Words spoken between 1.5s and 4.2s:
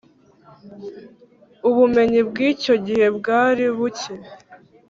Ubumenyi bw’icyo gihe bwari bucye